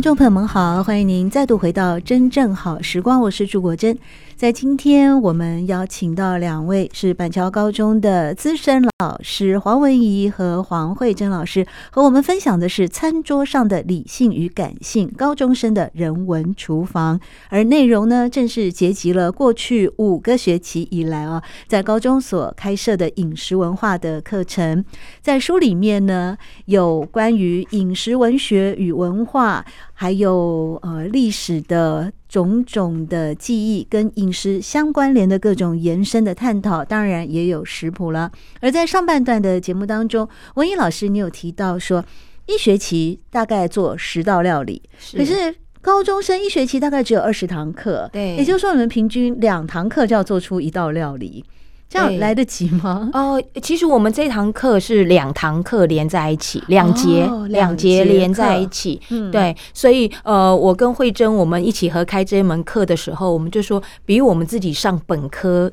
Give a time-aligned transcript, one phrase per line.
[0.00, 3.98] 听众朋友们好，欢迎您再度回到《真正好时光》，我是朱国珍。
[4.34, 17.20] 在今天，我们邀请到两位是板桥高中的资深老师黄文仪和黄慧珍老师，和我们分享的是餐桌上的理性与感性，高中生的人文厨房。
[17.50, 24.82] 而内容呢，正是结集了过去五个学期以来啊，在高中所开设的饮食文化的课程。
[25.20, 29.62] 在书里面呢，有关于饮食文学与文化，
[30.00, 32.10] 还有呃历史的。
[32.30, 38.30] 种种的记忆跟饮食相关联的各种延伸的探讨，当然也有食谱了。
[38.60, 42.04] 而在上半段的节目当中，文仪老师你有提到说，
[42.46, 51.44] 一学期大概做十道料理，是可是高中生一学期大概只有二十堂课，对，也就是说你们平均两堂课就要做出一道料理。
[51.90, 53.10] 这样来得及吗？
[53.12, 59.00] 哦，其实我们这堂课是两堂课连在一起，两节两节连在一起。
[59.10, 65.70] 嗯，对，所以呃，我跟慧珍我们一起合开这一门课的时候，我们就说比我们自己上本科。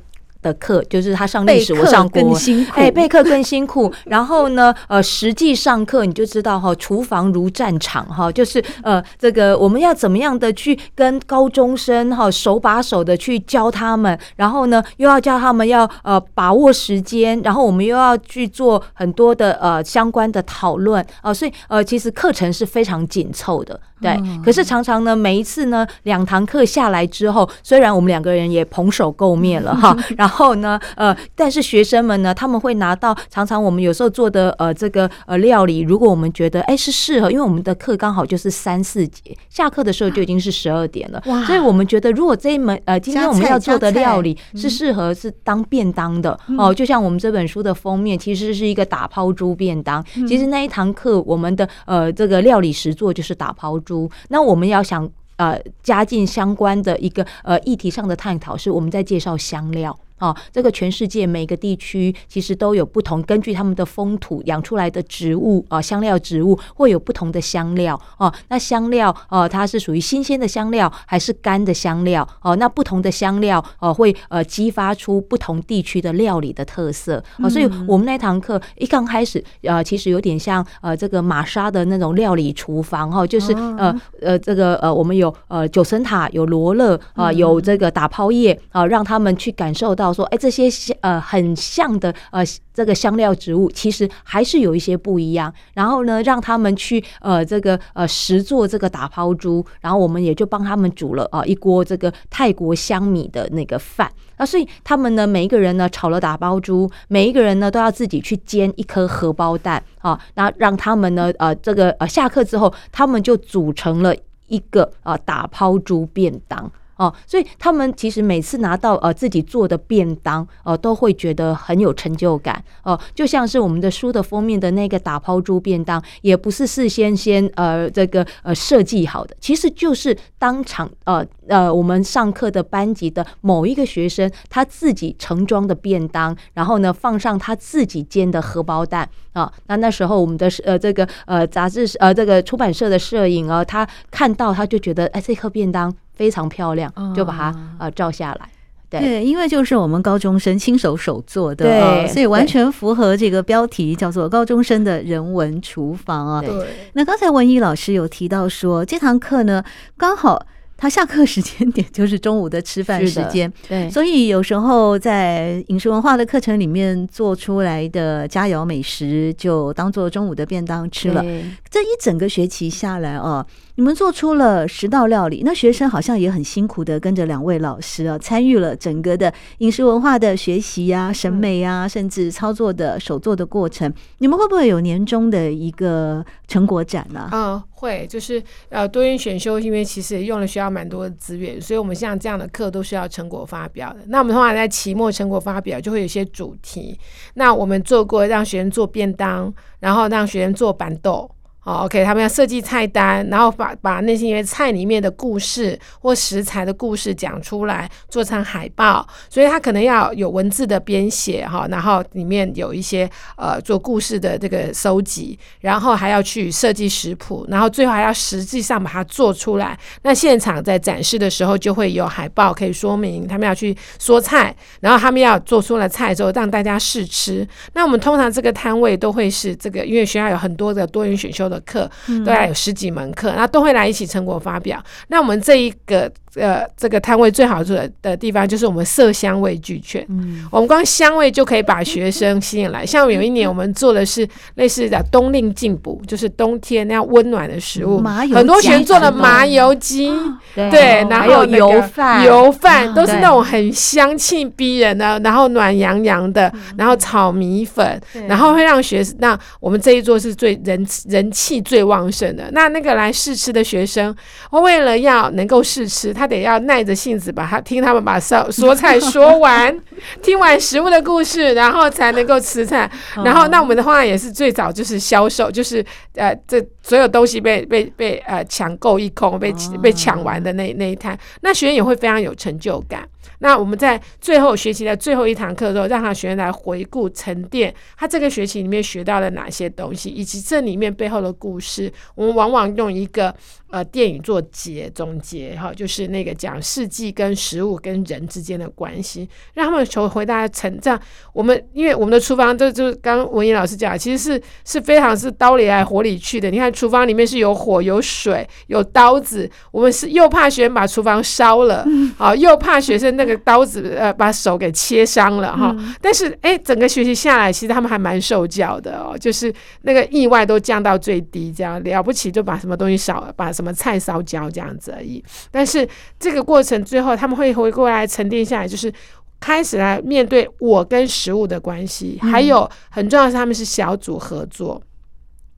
[0.47, 3.91] 的课就是他上历史，我上国文，哎，备课更辛苦。
[4.05, 23.79] 然后呢，呃，实际上课你就知道哈，厨房如战场哈，就是呃，这个我们要怎么样的去跟高中生哈手把手的去教他们，然后呢，又要教他们要呃把握时间，然后我们又要去做很多的呃相关的讨论啊，所以呃，其实课程是非常紧凑的。
[23.99, 24.15] 对，
[24.45, 46.37] 可是常常呢，每一次呢，两堂课下来之后，虽然我们两个人也蓬手垢面了哈， 然后呢，呃，但是学生们呢，他们会拿到常常我们有时候做的呃这个呃料理，如果我们觉得哎是适合，因为我们的课刚好就是三四节，下课的时候就已经是十二点了，哇，所以我们觉得如果这一门呃今天我们要做的料理是适合是当便当的。
[46.57, 54.09] 哦，就像我们这本书的封面其实是一个打抛猪便当，其实那一堂课我们的呃这个料理实作就是打抛猪。
[54.29, 59.97] 那我们要想呃加进相关的一个呃议题上的探讨，是我们在介绍香料。
[60.19, 68.33] 哦，这个全世界每个地区其实都有不同，根据他们的风土养出来的植物啊，香料植物会有不同的香料哦。
[68.49, 72.27] 那香料呃，它是属于新鲜的香料还是干的香料？
[72.41, 77.47] 哦，那不同的香料呃会呃激发出不同地区的料理的特色哦。
[77.47, 90.06] 所以我们那堂课一刚开始呃，其实有点像呃这个玛莎的那种料理厨房哈，就是呃呃这个呃我们有呃九层塔，有罗勒啊，有这个打抛叶啊，让他们去感受到。
[90.13, 90.69] 说哎，这些
[91.01, 95.53] 呃很像的呃这个香料植物，其实还是有一些不一样。
[95.73, 104.11] 然后呢，让他们去呃这个呃实做这个打抛猪，然后我们也就帮他们煮了啊、呃、一锅这个泰国香米的那个饭。
[104.37, 110.19] 那所以他们呢，每一个人呢炒了打抛猪，每一个人呢都要自己去煎一颗荷包蛋啊。
[110.35, 114.15] 那让他们呢呃这个呃下课之后，他们就组成了
[114.47, 116.71] 一个啊、呃、打抛猪便当。
[116.97, 122.63] 哦，所以他们其实每次拿到呃自己做的便当，呃都会觉得很有成就感。
[122.83, 145.93] 哦、就像是我们的书的封面的那个打抛猪便当，也不是事先先呃这个呃设计好的，其实就是当场呃呃我们上课的班级的某一个学生他自己盛装的便当，然后呢放上他自己煎的荷包蛋啊、呃，那那时候我们的呃这个呃杂志呃这个出版社的摄影啊、呃，他看到他就觉得哎这颗便当。
[146.17, 148.49] 非常漂亮，就把它呃照下来。
[148.89, 156.41] 对，对，因为就是我们高中生亲手手做的，对，所以完全符合这个标题，叫做“高中生的人文厨房”啊。
[156.41, 156.51] 对，
[156.93, 159.63] 那刚才文艺老师有提到说，这堂课呢
[159.95, 160.43] 刚好。
[160.77, 171.23] 他下课时间点就是中午的吃饭时间，对，所以有时候在饮食文化的课程里面做出来的佳肴美食，就当做中午的便当吃了。
[171.69, 173.45] 这一整个学期下来哦，
[173.77, 183.93] 你们做出了十道料理，那学生好像也很辛苦的跟着两位老师啊，参与了整个的饮食文化的学习呀、审美呀、啊，甚至操作的手作的过程。
[184.17, 193.99] 你们会不会有年终的一个成果展呢、嗯，会，就是呃多元选修，因为其实用了学校蛮多的资源，所以我们像这样的课都是要成果发表的。
[194.07, 196.99] 那我们通常在期末成果发表就会有一些主题。
[197.35, 201.29] 那我们做过让学生做便当，然后让学生做板豆。
[201.67, 209.05] 哦，OK，他们要设计菜单，然后把把那些菜里面的故事或食材的故事讲出来，做成海报。
[209.29, 219.77] 所以他可能要有文字的编写哈，然后里面有一些呃做故事的这个收集，然后还要去设计食谱，然后最后还要实际上把它做出来。
[220.03, 227.45] 那现场在展示的时候就会有海报可以说明他们要去说菜，然后他们要做出了菜之后让大家试吃。
[227.73, 231.56] 那我们通常这个摊位都会是这个，因为学校有很多的多元选修的。
[231.61, 231.89] 课
[232.25, 234.83] 都要有十几门课，那都会来一起成果发表。
[235.07, 236.11] 那我们这一个。
[236.37, 240.05] 呃，这个摊位最好的的地方就是我们色香味俱全。
[240.07, 242.85] 嗯，我们光香味就可以把学生吸引来。
[242.85, 247.99] 像有一年我们做的是类似的冬令进补，就是冬天那样温暖的食物。
[247.99, 250.11] 麻油很多学生做了麻油鸡，
[250.53, 259.15] 对，然后油饭，油饭都是那种很香气逼人的，然后暖洋洋的，然后炒米粉，然后会让学生。
[259.17, 262.47] 那我们这一桌是最人人气最旺盛的。
[262.51, 264.15] 那那个来试吃的学生，
[264.51, 266.26] 为了要能够试吃，他。
[266.27, 269.75] 得要耐着性子把他听他们把说说菜说完，
[270.21, 272.89] 听完食物的故事，然后才能够吃菜。
[273.23, 275.83] 然后那我们的话也是最早就是销售，就是
[276.15, 283.07] 呃这所有东西被被被呃抢购一空，被被抢完的那那一摊，那学员也会非常有成就感。
[283.39, 291.91] 那我们在最后学习的最后一堂课的时候，让他学员来回顾沉淀他这个学期里面学到了哪些东西，以及这里面背后的故事。
[292.15, 293.31] 我们往往用一个
[293.71, 300.99] 呃电影做结总结哈，就是那个讲世纪跟食物跟人之间的关系，让他们求回答成长。
[301.33, 306.51] 我们因为我们的厨房就就刚刚文怡老师讲，其实是是非常是刀里来火里去的。
[306.51, 311.83] 你看厨房里面是有火有水有刀子，我们是又怕学生把厨房烧了，
[312.17, 313.35] 啊，又怕学生那个。
[313.47, 319.53] 刀子呃，把手给切伤了哈，嗯、但是哎，整个学习下来，其实他们还蛮受教的哦，就是
[319.83, 325.23] 那个意外都降到最低，这样了不起就把什么东西烧，把什么菜烧焦这样子而已。
[325.51, 325.87] 但是
[326.19, 328.93] 这个过程最后他们会回过来沉淀下来，就是
[329.39, 334.81] 开始来面对我跟食物的关系，嗯、还有很重要的是他们是小组合作，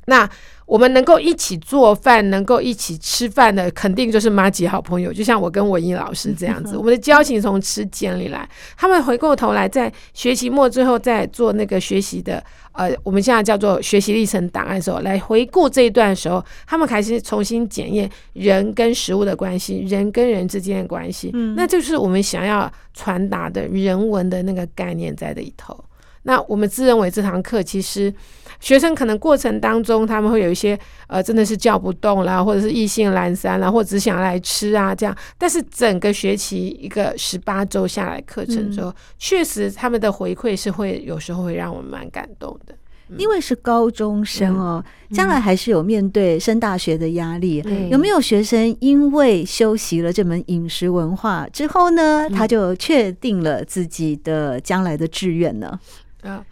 [0.09, 0.29] 那。
[0.69, 5.11] 我们能够一起做饭，能够一起吃饭的，肯定就是妈吉好朋友。
[5.11, 8.47] 就像我跟文英老师这样子，我们的交情从吃建立来。
[8.77, 21.31] 他们回过头来，在学期末最后再做那个学习的，呃，我们现在叫做学习历程档案的时候，来回顾这一段的时候，他们开始重新检验人跟食物的关系，人跟人之间的关系。
[21.33, 25.83] 嗯，那就是我们想要传达的人文的那个概念在里头。
[26.23, 28.13] 那我们自认为这堂课其实。
[28.61, 30.77] 学生可能过程当中，他们会有一些
[31.07, 35.15] 呃，真的是叫不动啦，或者是意兴阑珊啦，或者只想来吃啊这样。
[35.37, 42.75] 但是整个学期一个十八周下来课程之后，嗯、确实他们的回馈是会有时候会让我们蛮感动的。
[43.07, 47.61] 嗯、因为是高中生哦，嗯、将来还是有面对升大学的压力。
[47.65, 55.79] 嗯、有没有学生因为修习了这门饮食文化之后呢，嗯、他就确定了自己的将来的志愿呢？
[56.23, 56.45] 啊。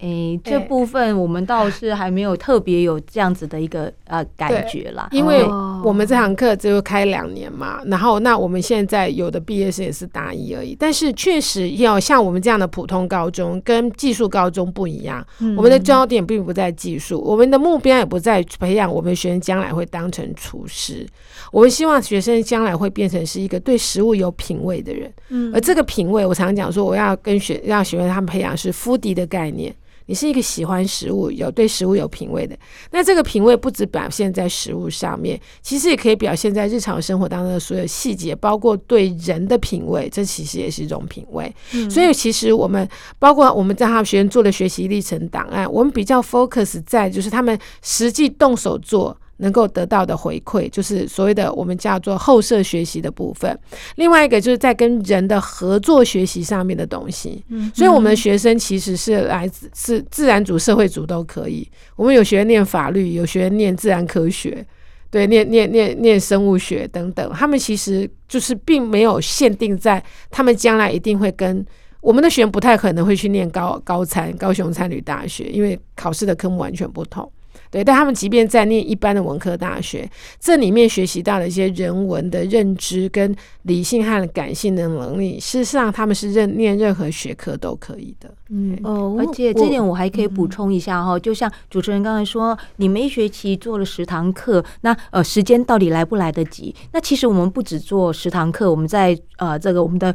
[0.00, 5.44] 诶、欸，这部分我们倒是还没有特别有这样子的一个呃感觉啦，因为
[5.82, 21.06] 我们这堂课只有开两年嘛，然后那我们现在有的毕业生也是大一而已，但是确实要像我们这样的普通高中跟技术高中不一样，嗯、我们的焦点并不在技术，我们的目标也不在培养我们学生将来会当成厨师，
[21.50, 29.74] 我们希望学生将来会变成是一个对食物有品味的人，嗯，而这个品味，我常讲说，我要跟学让学生他们培养是 foodie 的概念。
[30.08, 32.58] 你是一个喜欢食物、有对食物有品味的，
[32.90, 41.54] 那这个品味不只表现在食物上面，其实也可以表现在日常生活当中的所有细节，包括对人的品味，这其实也是一种品味。
[41.74, 42.88] 嗯、所以，其实我们
[43.18, 49.14] 包括我们在他们学院做的学习历程档案，我们比较 focus 在就是他们实际动手做。
[49.38, 53.58] 能够得到的回馈，就是所谓的我们叫做后设学习的部分。
[53.96, 57.42] 另外一个就是在跟人的合作学习上面的东西。
[57.48, 61.68] 嗯，所以我们的学生其实是来自是自然组、社会组都可以。
[61.96, 64.66] 我们有学员念法律，有学员念自然科学，
[65.10, 67.32] 对，念念念念生物学等等。
[67.32, 71.64] 他们其实就是并没有限定在他们将来一定会跟
[72.00, 77.30] 我们的学员不太可能会去念高高参高雄参旅大学，因为考试的科目完全不同。
[77.70, 80.08] 对，但他们即便在念一般的文科大学，
[80.40, 88.32] 这里面学习到了一些人文的认知跟理性和感性的能力，事实上他们是任念任何学科都可以的。
[88.50, 96.74] 嗯哦，而且这点我还可以补充一下哈，嗯、就像主持人刚才说，你们一学期做了十堂课，那呃时间到底来不来得及？
[96.92, 100.14] 那其实我们不只做十堂课，我们在呃这个我们的。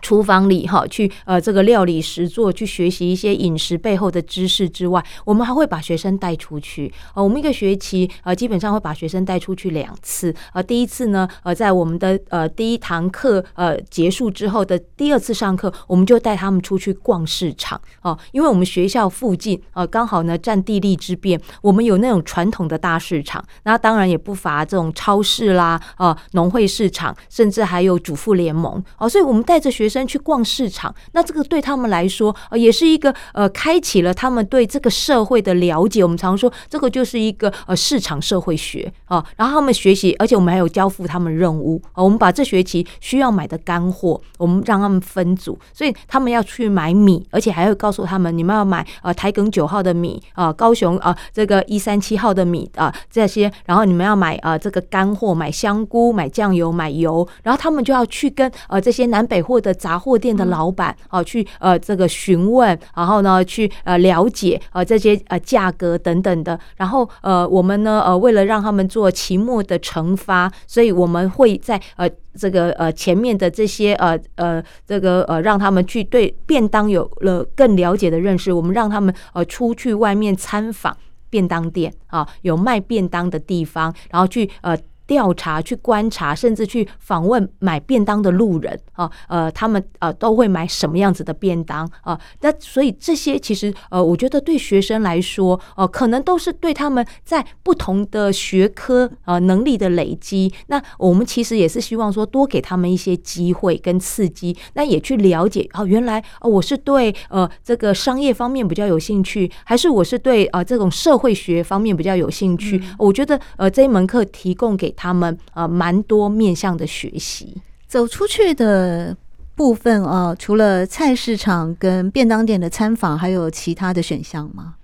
[0.00, 6.92] 厨房里哈，去呃这个料理实作，去学习一些饮食背后的知识之外，我们还会把学生带出去。
[7.14, 10.34] 呃，我们一个学期呃基本上会把学生带出去两次。
[10.52, 36.04] 呃，第一次呢，呃，在我们的呃第一堂课呃结束之后的第二次上课，我们就带他们出去逛市场哦，因为我们学校附近呃刚好呢占地利之便，我们有那种传统的大市场，那当然也不乏这种超市啦，呃农会市场，甚至还有主妇联盟哦，所以我们带着学生去逛市场，那这个对他们来说，呃，也是一个呃，开启了他们对这个社会的了解。
[36.04, 59.74] 我们常说，这个就是一个呃市场社会学啊，然后他们学习，而且我们还有交付他们任务，啊，我们把这学期需要买的干货，我们让他们分组，所以他们要去买米，而且还会告诉他们，你们要买呃台梗九号的米啊，高雄啊，这个一三七号的米啊，这些，然后你们要买呃这个干货，买香菇，买酱油，买油，然后他们就要去跟呃这些南北货的。
[59.80, 72.06] 杂货店的老板啊，去呃这个询问，然后呢去呃了解呃这些呃价格等等的，然后呃我们呢呃为了让他们做期末的惩罚，所以我们会在呃
[72.38, 80.94] 这个呃前面的这些呃呃这个呃让他们去对便当有了更了解的认识，我们让他们呃出去外面参访
[81.30, 84.76] 便当店啊，有卖便当的地方，然后去呃。
[85.10, 92.16] 调查、去观察，甚至去访问买便当的路人啊，呃，他们呃都会买什么样子的便当啊？
[92.42, 100.52] 那所以这些其实呃，我觉得对学生来说，呃，可能都是对他们在不同的学科呃能力的累积。
[100.68, 112.76] 那我们其实也是希望说，多给他们一些机会跟刺激，那也去了解哦，原来哦，我是对呃这个商业方面比较有兴趣，还是我是对呃这种社会学方面比较有兴趣？
[112.76, 114.94] 嗯、我觉得呃这一门课提供给。
[115.02, 119.16] 他们呃蛮多面向的学习，走出去的
[119.54, 124.74] 部分啊、呃，除了菜市场跟便当店的餐访，还有其他的选项吗？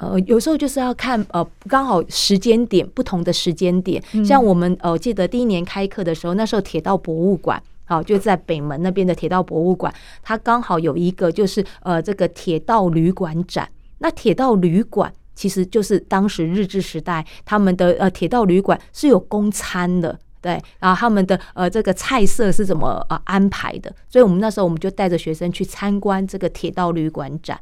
[0.00, 13.68] 呃，有时候就是要看呃，刚好时间点不同的时间点，像我们呃，记得第一年开课的时候，那时候铁道博物馆好、呃、就在北门那边的铁道博物馆，它刚好有一个就是呃这个铁道旅馆展，
[13.98, 15.12] 那铁道旅馆。
[15.34, 27.58] 其实就是当时日治时代他们的呃铁道旅馆是有供餐的，对，然后他们的呃这个菜色是怎么呃安排的，所以我们那时候我们就带着学生去参观这个铁道旅馆展，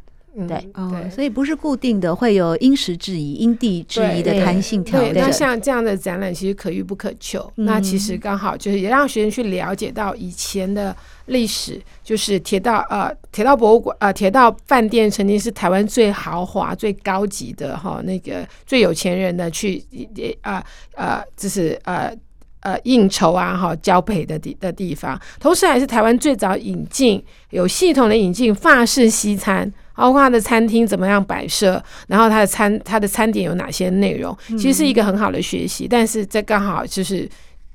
[0.49, 5.15] 对，嗯、哦，所以不是固定的，会有因时制宜、因地制宜的弹性调整。
[5.15, 10.95] 那像这样的展览其实可遇不可求，嗯、那其实刚好就是也让学生去了解到以前的。
[11.33, 19.83] 历史就是铁道呃，铁道博物馆呃，铁道饭店曾经是台湾最豪华、最高级的哈，那个最有钱人的去
[20.43, 20.63] 呃
[20.95, 22.15] 呃，就是呃
[22.61, 35.87] 呃应酬啊哈交配的地的地方，同时还是台湾最早引进有系统的引进法式西餐，包括它的餐厅怎么样摆设，然后它的餐它的餐点有哪些内容，其实是一个很好的学习。
[35.87, 37.29] 嗯、但是这刚好就是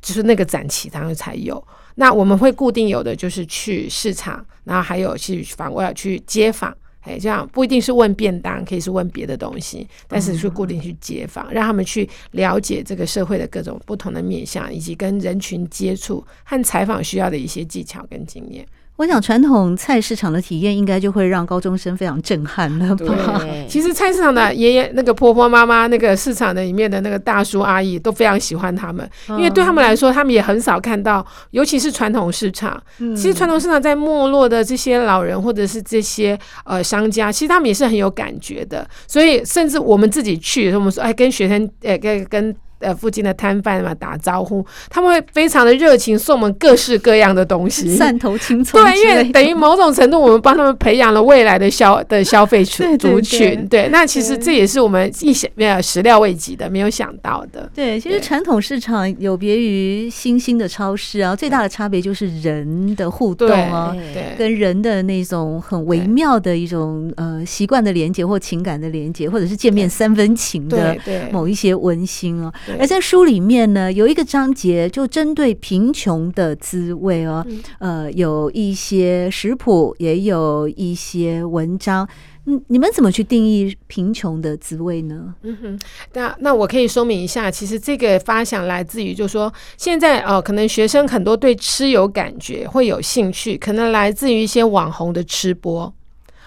[0.08, 1.62] 就是那个展期当中才有。
[1.96, 18.66] 那我们会固定有的就是去市场，然后还有去访问、去街访，哎，这样不一定是问便当，可以是问别的东西，但是是固定去街访，让他们去了解这个社会的各种不同的面向，以及跟人群接触和采访需要的一些技巧跟经验。
[18.98, 23.46] 我想传统菜市场的体验应该就会让高中生非常震撼了吧？
[23.70, 32.82] 其实菜市场的爷爷、那个婆婆、妈妈、那个市场的里面的那个大叔阿姨都非常喜欢他们，因为对他们来说，他们也很少看到，尤其是传统市场。
[33.16, 38.88] 其实传统市场在没落的这些老人或者是这些呃商家，其实他们也是很有感觉的。
[39.08, 42.56] 所以甚至我们自己去，我们说哎，跟学生哎跟跟。
[42.80, 48.80] 呃，附近的摊贩嘛，打招呼，他们会非常的热情，送我们各式各样的东西，汕头青葱。
[48.84, 53.68] 对，因为等于某种程度，我们帮他们培养了未来的消的消费群族群。
[53.68, 57.70] 对，那其实这也是我们意想没有始料未及的，没有想到的。
[57.74, 70.96] 对，其实传统市场有别于新兴的超市啊，最大的差别就是人的互动啊，对，跟人的那种很微妙的一种呃习惯的连接或情感的连接，或者是见面三分情的
[71.32, 72.54] 某一些温馨啊。
[72.80, 77.46] 而在书里面呢，有一个章节就针对贫穷的滋味哦，
[77.80, 82.08] 嗯、呃，有一些食谱，也有一些文章。
[82.46, 85.36] 嗯，你们怎么去定义贫穷的滋味呢？
[85.44, 85.80] 嗯哼，
[86.14, 95.94] 那那我可以说明一下，其实这个发想来自于，就是说现在哦，可能学生很多对吃有感觉，会有兴趣，可能来自于一些网红的吃播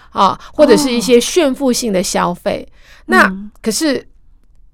[0.09, 2.67] 啊，或者是一些炫富性的消费。
[2.67, 2.73] 哦、
[3.05, 4.07] 那、嗯、可是。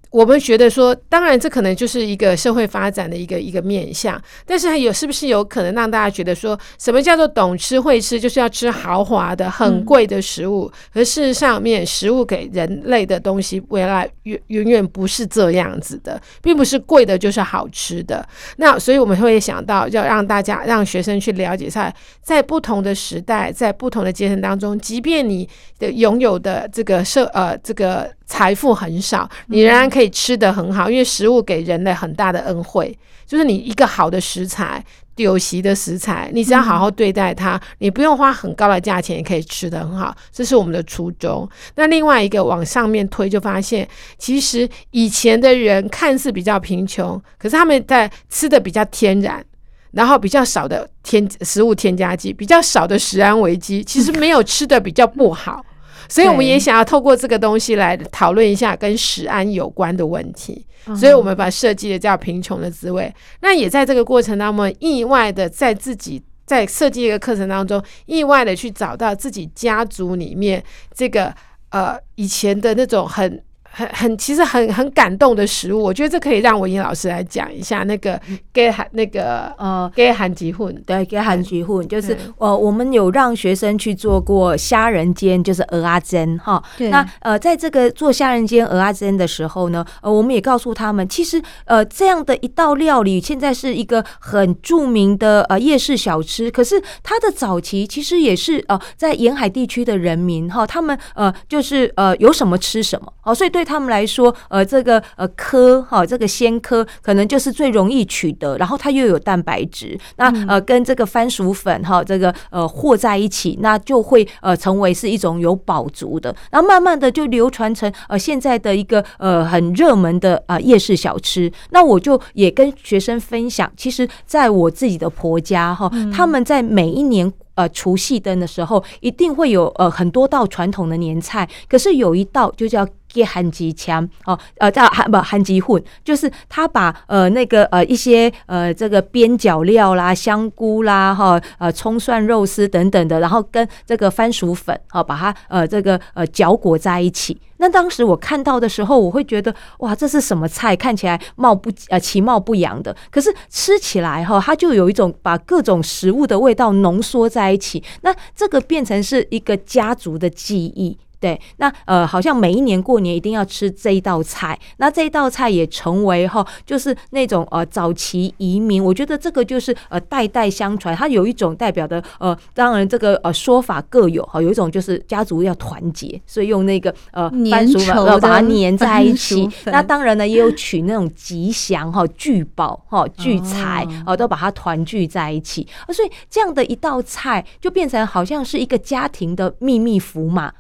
[0.10, 10.72] 我们觉得说，当然这可能就是一个社会发展的一个一个面向，但是还有是不是有可能让大家觉得说，什么叫做懂吃会吃，就是要吃豪华的、很贵的食物？
[10.94, 18.28] 而事实上面，食物给人类的东西，未来远远远不是这样子的，并不是贵的就是好吃的。
[18.58, 25.48] 那所以我们会想到，要让大家让学生去了解一下，在不同的时代，在不同的阶层当中，即便你
[25.80, 28.10] 的拥有的这个社呃这个。
[28.30, 32.96] 财富很少，你仍然可可以吃得很好，因为食物给人类很大的恩惠。
[33.25, 34.82] 就是你一个好的食材，
[35.16, 40.16] 丢席的食材，你只要好好对待它，你不用花很高的价钱也可以吃得很好。
[40.32, 41.50] 这是我们的初衷。
[41.75, 43.86] 那另外一个往上面推，就发现
[44.20, 49.44] 其实以前的人看似比较贫穷，可是他们在吃的比较天然，
[49.92, 55.66] 然后比较少的添食物添加剂，比较少的食安危机，其实没有吃的比较不好。
[56.10, 63.14] 所以我们也想要透过这个东西来讨论一下跟食安有关的问题，所以我们把设计的叫贫穷的滋味。
[63.42, 71.34] 那也在这个过程当中，意外的在自己在设计一个课程当中，意外的去找到自己家族里面这个
[71.70, 73.42] 呃以前的那种很。
[73.77, 78.19] 很很其实很很感动的食物，我觉得这可以让文英老师来讲一下那个
[78.51, 86.63] 给韩那个呃给韩吉混对给韩吉混就是呃我们有让学生去做过虾仁煎，就是蚵仔煎哈。
[86.89, 103.67] 那呃在这个做虾仁煎蚵仔煎的时候呢，呃我们也告诉他们，其实呃这样的一道料理现在是一个很著名的呃夜市小吃，可是它的早期其实也是呃在沿海地区的人民哈，他们呃就是呃有什么吃什么哦，所以对。
[103.68, 121.51] 他们来说，呃，这个呃科哈，这个鲜科可能就是最容易取得，然后它又有蛋白质，那呃跟这个番薯粉哈，这个呃和在一起，那就会呃成为是一种有饱足的，然后慢慢的就流传成呃现在的一个呃很热门的啊夜市小吃。
[121.72, 127.32] 那我就也跟学生分享，其实在我自己的婆家哈，他们在每一年。
[127.58, 147.36] 呃，除夕灯的时候，一定会有呃很多道传统的年菜，可是有一道就叫给韩吉枪哦，呃叫韩不韩吉混，就是他把呃那个呃一些呃这个边角料啦、香菇啦哈呃葱蒜肉丝等等的，然后跟这个番薯粉哦把它呃这个呃搅裹在一起。
[147.60, 150.75] 那当时我看到的时候，我会觉得哇，这是什么菜？
[150.75, 157.84] 看起来貌不呃其貌不扬的，可是吃起来哈，它就有一种把各种食物的味道浓缩在一起。
[158.01, 161.00] 那这个变成是一个家族的记忆。
[161.20, 190.53] 对，那呃，好像每一年过年一定要吃这一道菜，那这一道菜也成为哈，就是那种呃早期移民，我觉得这个就是呃代代相传，它有一种代表的呃，当然这个呃说法各有哈，有一种就是家族要团结，所以用那个呃番薯粉把它粘在一起，那当然呢也有取那种吉祥哈聚宝哈聚财啊，都把它团聚在一起，所以这样的一道菜就变成好像是一个家庭的秘密符码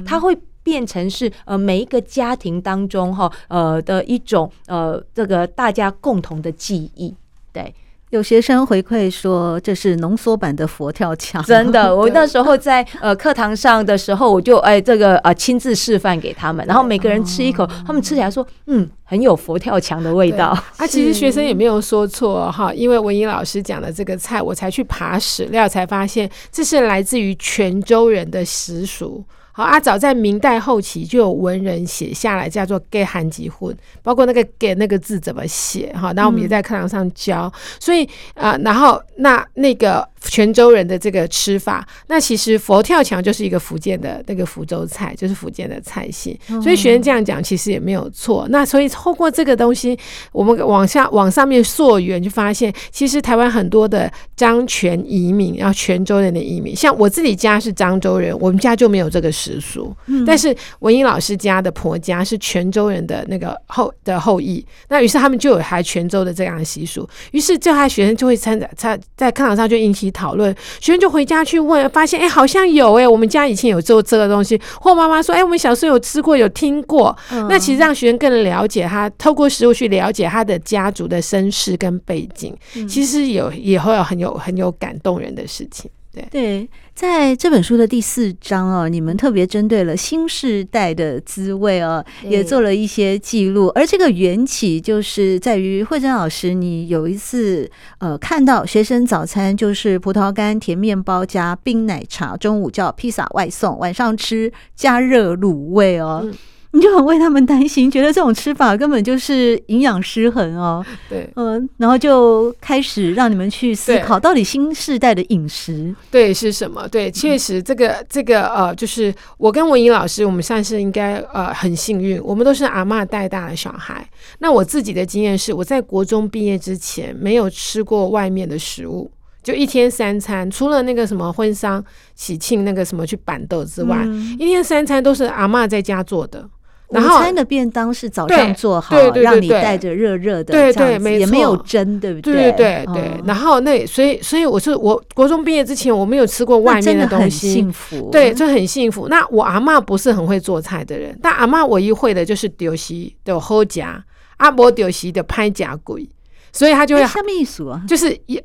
[0.00, 0.04] 啊。
[0.06, 7.14] 它会变成是呃每一个家庭当中哈呃的一种呃这个大家共同的记忆。
[7.52, 7.74] 对，
[8.10, 11.42] 有学生回馈说这是浓缩版的佛跳墙。
[11.44, 20.48] 真的， 我那时候在呃 课堂上的时候，我就哎这个呃亲自示范给他们，然后每个人吃一口，他们吃起来说嗯很有佛跳墙的味道。
[20.76, 29.24] 啊，其实学生也没有说错哈，因为文英老师讲的这个菜，我才去爬史料才发现这是来自于泉州人的习俗。
[29.52, 40.08] 好啊，早在明代后期就有文人写下来，叫做“给韩吉混”，包括那个“给”那个字怎么写哈，那我们也在课堂上教，所以啊、呃，然后那那个。
[40.22, 46.38] 泉州人的这个吃法，那其实佛跳墙就是一个福建的那个福州菜，就是福建的菜系。
[46.62, 48.46] 所以学生这样讲其实也没有错。
[48.50, 49.98] 那所以透过这个东西，
[50.30, 59.96] 我们往下往上面溯源，就发现其实台湾很多的漳泉移民，然后泉州人的移民，像我自己家是漳州人，我们家就没有这个习俗。
[60.26, 70.10] 但是文英老师家的婆家是泉州人的那个后的后裔，那于是他们就有还泉州的这样的习俗，于是这还学生就会参在在课堂上就引起。
[70.12, 77.16] 讨论，学生就回家去问，发现哎，好像有哎，我们家以前有做这个东西，或妈妈说哎，我们小时候有吃过，有听过。
[77.30, 85.88] 嗯、那其实让学生更了解他，透过食物去了解他的家族的身世跟背景，嗯、其实有也会有很有很有感动人的事情。
[86.12, 93.68] 对对，在这本书的第四章哦，你们特别针对了新世代的滋味哦，也做了一些记录。
[93.68, 106.20] 而这个缘起就是在于慧珍老师，你有一次呃看到学生早餐就是葡萄干甜面包加冰奶茶，中午叫披萨外送，晚上吃加热卤味哦。
[106.24, 106.34] 嗯
[106.72, 110.84] 你就很为他们担心，觉得这种吃法根本就是营养失衡哦。
[111.10, 116.86] 对，嗯，然后就开始让你们去思考，到底新世代的饮食对，是什么？
[116.86, 124.08] 对，确实这个这个呃，就是我跟文怡老师，我们算是应该呃很幸运，我们都是阿嬷带大的小孩。
[124.38, 129.10] 那我自己的经验是，我在国中毕业之前没有吃过外面的食物，
[129.42, 136.48] 就一天三餐，除了那个什么婚丧喜庆那个什么去板豆之外，嗯、一天三餐都是阿嬷在家做的。
[136.90, 142.50] 午餐的便当是早上做好，让你带着热热的，对对，没，也没有蒸，对不对？
[142.50, 143.20] 对对对。
[143.24, 149.08] 然后那所以所以我是我国中毕业之前我没有吃过外面的东西，幸福，对，就很幸福。
[149.08, 154.04] 那我阿嬷不是很会做菜的人，但阿嬷唯一会的就是丢席的好夹，
[154.38, 156.08] 阿伯丢席的拍夹鬼，
[156.52, 157.82] 所以他就会什么意思啊？
[157.86, 158.42] 就是也。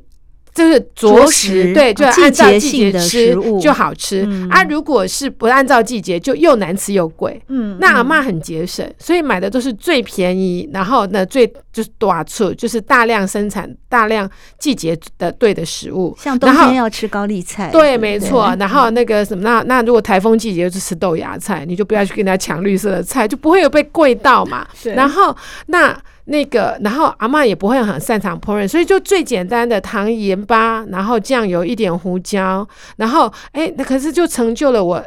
[0.56, 4.24] 就是着实对，就按照季节吃就好吃。
[4.26, 7.38] 嗯、啊，如果是不按照季节，就又难吃又贵。
[7.48, 16.16] 嗯，那阿妈很节省，所以买的都是最便宜，然后呢最就是短促，就是大量生产、大量季节的对的食物。
[16.18, 18.56] 像冬天要吃高丽菜，对，没错。
[18.58, 24.66] 然后那个什么，那那如果台风季节就吃豆芽菜，你就不要去跟人家抢绿色的菜，就不会有被贵到嘛。
[24.94, 25.94] 然后那。
[26.26, 35.00] 那个，然后阿嬷也不会很擅长烹饪，所以就最简单的糖盐巴，然后酱油一点胡椒，然后哎，那可是就成就了我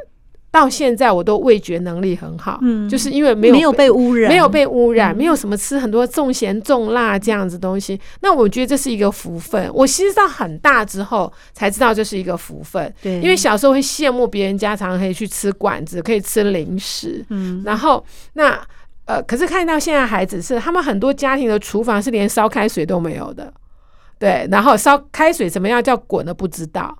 [0.49, 9.69] 到现在我都味觉能力很好，嗯，就是因为没有没有被污染，没有被污染，没有什么吃很多重咸重辣这样子东西，那我觉得这是一个福分。
[9.73, 18.01] 我其实到很大之后才知道这是一个福分，对，因为小时候会羡慕别人家常常可以去吃馆子，可以吃零食，嗯，然后
[18.33, 18.57] 那。
[19.09, 23.51] 呃，可是看到现在孩子是，他们很多家庭的厨房是连烧开水都没有的，
[24.19, 26.95] 对，然后烧开水怎么样叫滚都不知道。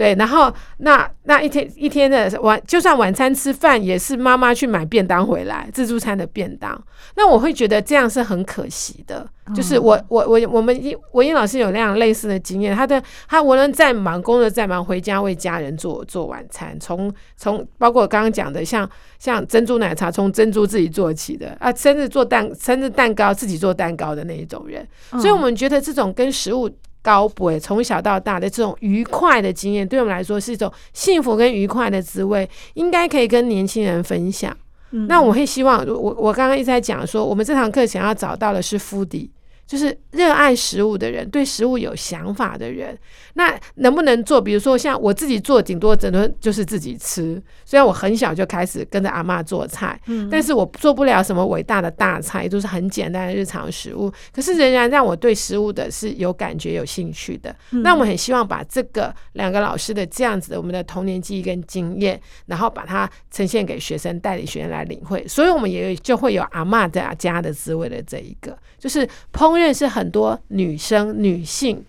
[0.00, 6.82] 对，然后那那一天一天的晚，就算晚餐吃饭也是妈妈去买便当回来，自助餐的便当。
[7.16, 9.28] 那我会觉得这样是很可惜的。
[9.54, 10.74] 就是我我我我们
[11.12, 24.88] 文英老师有那样类似的经验，他的他无论再忙，工作再忙，回家为家人做做晚餐，从从包括我刚刚讲的，像像珍珠奶茶，从珍珠自己做起的啊，生日做蛋生日蛋糕自己做蛋糕的那一种人。
[25.20, 26.70] 所以我们觉得这种跟食物。
[27.02, 34.56] 高博从小到大的这种愉快的经验，对我们来说是一种幸福跟愉快的滋味，应该可以跟年轻人分享。
[34.92, 39.28] 嗯、那我会希望，我我刚刚一直在讲说，我们这堂课想要找到的是 foodie。
[39.70, 42.98] 就是热爱食物的人，对食物有想法的人，
[43.34, 44.40] 那能不能做？
[44.42, 47.40] 比如说像我自己做，顶多整顿就是自己吃。
[47.64, 54.12] 虽然我很小就开始跟着阿妈做菜，嗯，但是我做不了什么伟大的大菜，都是很简单的日常食物。
[54.34, 57.54] 可是仍然让我对食物的是有感觉、有兴趣的。
[57.70, 65.24] 嗯，那我们很希望把这个两个老师的这样子的我们的童年记忆跟经验，然后把它呈现给学生，带领学生来领会。
[65.28, 69.59] 所以我们也就会有阿妈在家的滋味的这一个，就是烹。
[69.60, 71.84] 认识很多女生、女性，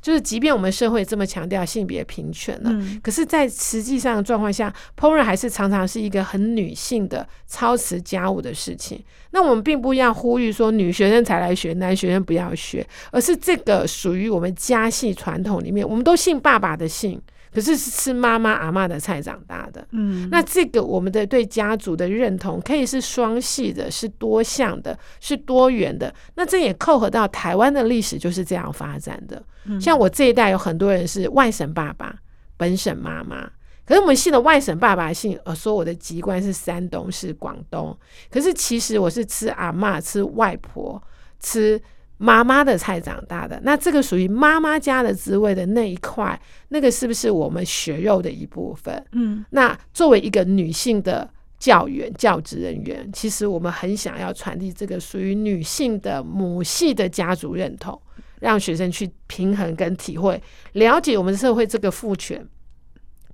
[0.00, 9.02] 就是即便我们社会这么强调性别平权了，嗯、可是，在实际上的状况下，烹饪还是常常是一个很女性的操持家务的事情。
[9.30, 17.20] 那我们并不要呼吁说女学生才来学，男学生不要学，而是这个属于我们家系传统里面，我们都姓爸爸的姓。
[17.52, 26.12] 可是是吃妈妈阿妈的菜长大的，嗯，那这个我们的对家族的认同可以是双系的，是多项的，是多元的。
[26.34, 29.42] 那这也扣合到台湾的历史就是这样发展的。
[29.78, 32.16] 像我这一代有很多人是外省爸爸，
[32.56, 33.50] 本省妈妈。
[33.84, 37.96] 可是我们姓的外省爸爸姓，呃，说我的籍贯是山东，是广东。
[38.30, 41.02] 可是其实我是吃阿妈，吃外婆，
[41.40, 41.80] 吃。
[42.22, 49.04] 妈妈的菜长大的，那这个属于妈妈家的滋味的那一块，那个是不是我们血肉的一部分？
[49.10, 58.00] 嗯，那作为一个女性的教员、教职人员，其实我们很想要传递这个属于女性的母系的家族认同，
[58.38, 60.40] 让学生去平衡跟体会，
[60.74, 62.46] 了解我们社会这个父权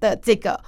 [0.01, 0.59] 的这个。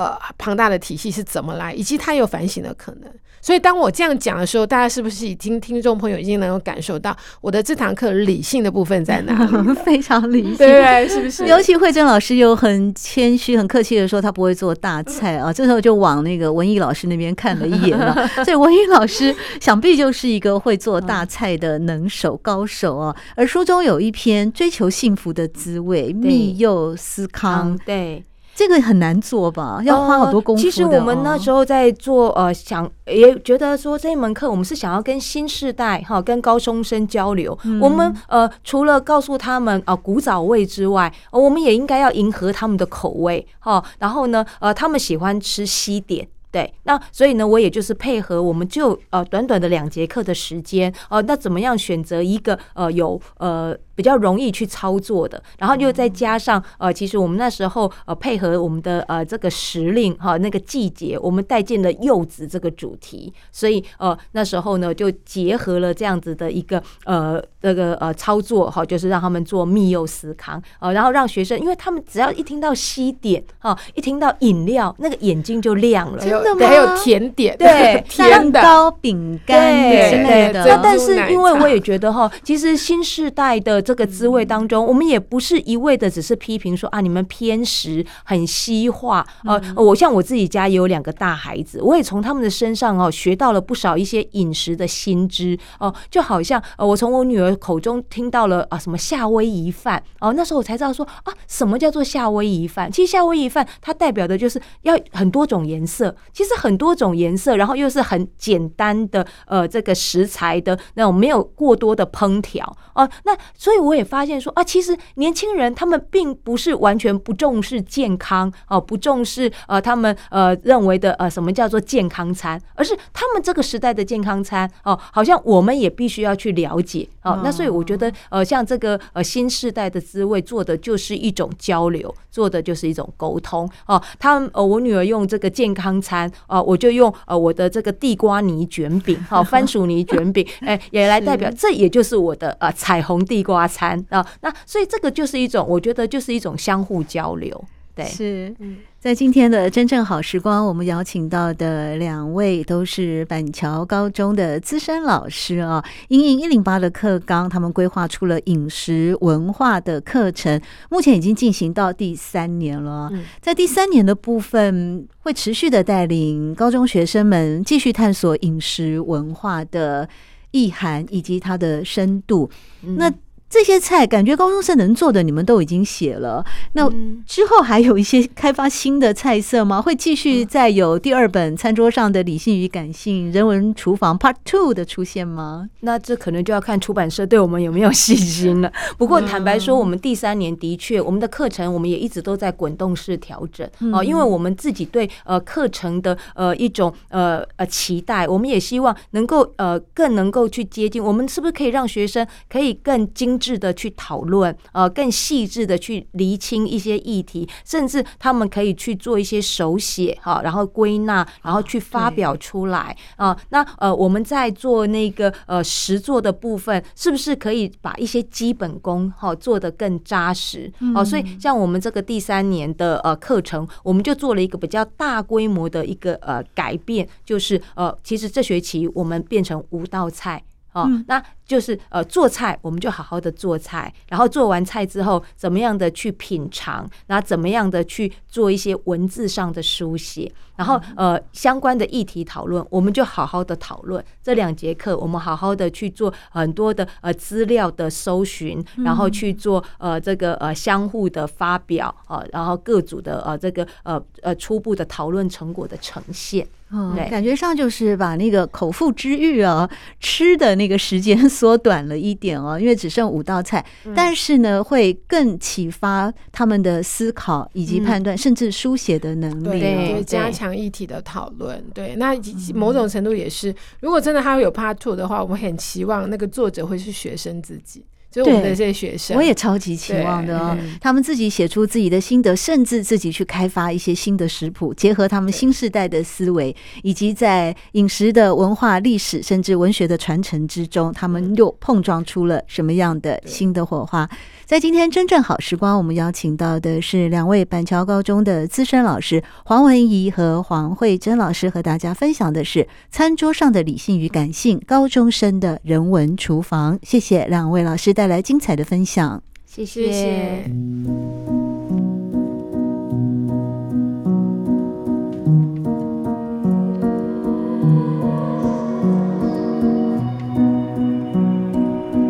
[0.00, 3.10] 呃庞大的体系是怎么来，以及他有反省的可能。
[3.42, 9.74] 所以当我这样讲的时候，大家是不是已经听众朋友已经能够感受到我的这堂课理性的部分在哪里？
[9.82, 11.46] 非常理性，对，是不是？
[11.46, 15.50] 尤其惠珍老师又很谦虚、很客气的说，他不会做大菜啊。
[15.56, 18.14] 这时候就往那个文艺老师那边看了一眼了。
[18.44, 23.16] 所以文艺老师想必就是一个会做大菜的能手高手啊。
[23.36, 28.22] 而书中有一篇《追求幸福的滋味》，密柚思康，对。
[28.60, 29.80] 这个很难做吧？
[29.82, 30.62] 要花好多功夫的。
[30.62, 37.58] 其实我们那时候在做，呃，想也觉得说这一门课，我们是想要跟新世代哈，跟高中生交流。
[37.80, 43.82] 我们呃，除了告诉他们啊古早味之外，我们也应该要迎合他们的口味哈。
[43.98, 53.76] 然后呢，呃，他们喜欢吃西点，对，那所以呢，我也就是配合，我们就呃短短的两节课的时间，呃，那怎么样选择一个呃有呃。
[53.92, 70.62] 比较容易去操作的，然后又再加上呃，其实我们那时候呃配合我们的呃这个时令哈那个季节，我们带进了柚子这个主题，所以呃那时候呢就结合了这样子的一个呃这个呃操作哈，就是让他们做蜜柚思康。
[70.78, 76.18] 呃，然后让学生，因为他们只要一听到西点哈，一听到饮料，那个眼睛就亮了，
[76.60, 80.64] 还有甜点，对， 蛋糕、饼干之类的。
[80.66, 83.80] 那但是因为我也觉得哈，其实新世代的。
[83.90, 89.26] 这个滋味当中，我们也不是一味的只是批评说啊，你们偏食很西化。
[89.44, 102.92] 呃，我像我自己家也有两个大孩子，我也从他们的身上哦学到了不少一些饮食的新知哦，就好像呃，我从我女儿口中听到了啊什么夏威夷饭哦，那时候我才知道说啊，什么叫做夏威夷饭？
[102.92, 112.64] 其实夏威夷饭它代表的就是要很多种颜色，其实很多种颜色，然后又是很简单的呃这个食材的那种没有过多的烹调
[112.94, 113.80] 哦，那所以。
[113.80, 127.40] 我也发现说啊，其实年轻人他们并不是完全不重视健康哦，不重视呃他们呃认为的呃什么叫做健康餐，而是他们这个时代的健康餐哦，好像我们也必须要去了解哦。
[127.42, 134.00] 那所以我觉得呃像这个呃新世代的滋味做的就是一种交流，做的就是一种沟通哦。
[134.18, 147.64] 他们呃我女儿用这个健康餐哦，我就用呃我的这个地瓜泥卷饼好， 番薯泥卷饼哎也来代表，这也就是我的呃彩虹地瓜餐啊，那所以这个就是一种，我觉得就是一种相互交流。
[148.02, 148.54] 对，是
[148.98, 155.82] 在今天的真正好时光，我们邀请到的两位都是板桥高中的资深老师啊。
[156.08, 160.60] 因应一零八的课纲，他们规划出了饮食文化的课程，
[160.90, 163.10] 目前已经进行到第三年了。
[163.40, 170.06] 在第三年的部分，会持续的带领高中学生们继续探索饮食文化的
[170.50, 172.50] 意涵以及它的深度。
[172.82, 173.10] 那
[173.50, 176.42] 这些菜感觉高中生能做的，你们都已经写了。
[176.74, 176.88] 那
[177.26, 179.82] 之后还有一些开发新的菜色吗？
[179.82, 185.68] 会继续再有第二本《餐桌上的理性与感性：人文厨房 Part Two》的出现吗？
[185.80, 188.72] 那这可能就要看出版社对我们有没有信心了。
[188.96, 201.02] 不过坦白说，我们第三年的确，我们的课程我们也一直都在滚动式调整哦，因为我们自己对呃课程的呃一种呃呃期待，我们也希望能够呃更能够去接近。
[201.02, 213.34] 我们是不是可以让学生可以更精致的去讨论，呃，更细致的去厘清一些议题，甚至他们可以去做一些手写，哈，然后归纳，然后去发表出来啊。
[213.48, 220.70] 那呃，我们在做那个呃实作的部分，是不是可以把一些基本功哈做得更扎实？
[220.94, 230.42] 哦，所以像我们这个第三年的呃课程，我们就做了一个比较大规模的一个呃改变，就是呃，其实这学期我们变成五道菜。
[230.72, 244.04] 哦，那就是呃，做菜我们就好好的做菜，然后做完菜之后，怎么样的去品尝，然后怎么样的去做一些文字上的书写，然后呃，相关的议题讨论，我们就好好的讨论。
[244.22, 256.46] 这两节课，我们好好的去做很多的呃资料的搜寻，然后去做呃这个呃相互的发表啊，然后各组的呃这个呃呃初步的讨论成果的呈现。
[256.72, 271.62] 嗯，感觉上就是把那个口腹之欲啊，吃的那个时间 缩短了一点哦，因为只剩五道菜，但是呢，会更启发他们的思考以及判断，甚至书写的能力，对，加强议题的讨论。
[271.74, 272.14] 对，那
[272.54, 277.84] 某种程度也是，如果真的他会有 Part Two 的话，我们很期望那个作者会是学生自己。
[278.10, 280.58] 就是我们的这些学生，我也超级期望的哦。
[280.80, 294.08] 他们自己写出自己的心得，甚至自己去开发一些新的食谱，结合他们新时代的思维，以及在饮食的文化、历史甚至文学的传承之中，他们又碰撞出了什么样的新的火花？
[294.44, 306.76] 在今天真正好时光，我们邀请到的是两位板桥高中的资深老师黄文怡和黄慧珍老师，和大家分享的是餐桌上的理性与感性，高中生的人文厨房。
[306.82, 310.42] 谢谢两位老师带来精彩的分享，谢谢。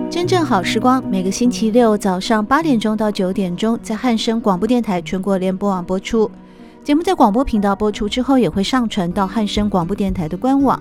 [0.09, 6.31] 真正好时光，每个星期六早上八点钟到九点钟，在汉声广播电台全国联播网播出。
[6.85, 10.81] 节目在广播频道播出之后，也会上传到汉声广播电台的官网。